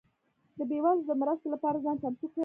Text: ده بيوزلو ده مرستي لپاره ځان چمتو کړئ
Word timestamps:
ده 0.57 0.63
بيوزلو 0.69 1.07
ده 1.09 1.13
مرستي 1.21 1.47
لپاره 1.55 1.83
ځان 1.85 1.95
چمتو 2.01 2.25
کړئ 2.33 2.39